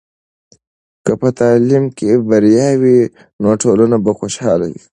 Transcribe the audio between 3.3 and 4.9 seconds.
نو ټولنه به خوشحاله وي.